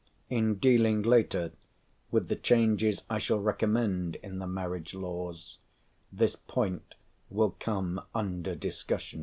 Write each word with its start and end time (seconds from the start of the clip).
In 0.31 0.55
dealing 0.55 1.03
later 1.03 1.51
with 2.09 2.27
the 2.27 2.35
changes 2.35 3.03
I 3.07 3.19
shall 3.19 3.37
recommend 3.39 4.15
in 4.23 4.39
the 4.39 4.47
marriage 4.47 4.95
laws, 4.95 5.59
this 6.11 6.35
point 6.35 6.95
will 7.29 7.51
come 7.59 8.01
under 8.15 8.55
discussion. 8.55 9.19